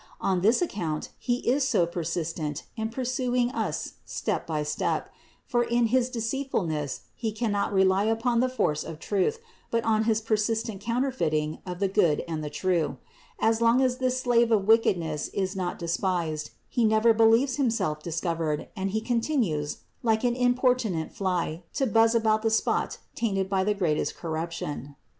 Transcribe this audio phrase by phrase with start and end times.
[0.19, 5.11] On this account he is so persistent in pursuing us step by step;
[5.45, 9.37] for in his deceitfulness he cannot rely upon the force of truth,
[9.69, 12.97] but on his persistent counter feiting of the good and the true.
[13.39, 18.19] As long as this slave of wickedness is not despised, he never believes himself dis
[18.21, 23.63] covered and he continues, like an importunate fly, to buzz about the spot tainted by
[23.63, 24.95] the greatest corruption.